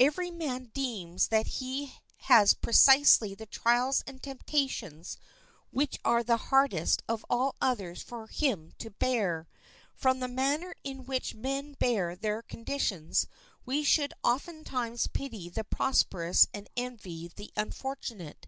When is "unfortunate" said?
17.54-18.46